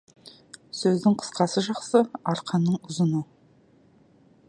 [0.77, 2.03] Сөздің қысқасы жақсы,
[2.35, 3.23] арқанның ұзыны.